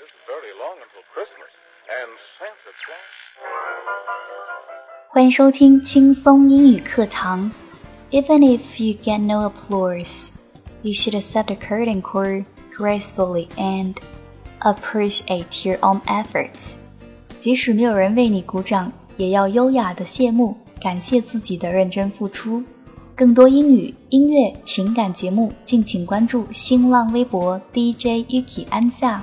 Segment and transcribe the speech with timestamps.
[0.00, 0.52] isn't very
[1.12, 1.52] Christmas,
[2.00, 3.12] and Santa Claus.
[5.10, 7.52] 欢迎收听轻松英语课堂。
[8.10, 10.28] Even if you get no applause,
[10.80, 13.94] you should accept the curtain call gracefully and
[14.60, 16.76] appreciate your own efforts.
[17.38, 22.64] 即使没有人为你鼓掌，也要优雅的谢幕，感谢自己的认真付出。
[23.14, 29.22] 更多英语、音乐、情感节目，敬请关注新浪微博 DJ Ukki 安夏。